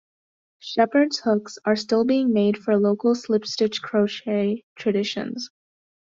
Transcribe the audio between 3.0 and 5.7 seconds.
slip-stitch crochet traditions.